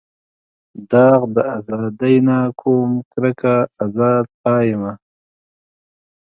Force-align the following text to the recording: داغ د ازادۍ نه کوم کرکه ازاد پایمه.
داغ 0.91 1.21
د 1.35 1.37
ازادۍ 1.57 2.15
نه 2.27 2.37
کوم 2.59 2.89
کرکه 3.11 3.55
ازاد 3.83 4.25
پایمه. 4.41 4.93